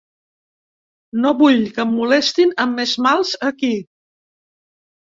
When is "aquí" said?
3.53-3.75